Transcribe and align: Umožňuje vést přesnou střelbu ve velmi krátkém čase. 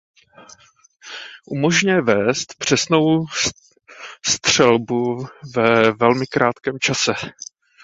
Umožňuje 1.47 2.01
vést 2.01 2.55
přesnou 2.57 3.25
střelbu 4.25 5.25
ve 5.55 5.91
velmi 5.91 6.25
krátkém 6.27 6.79
čase. 6.79 7.13